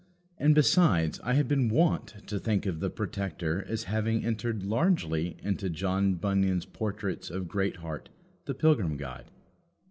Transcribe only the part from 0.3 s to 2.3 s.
And, besides, I had been wont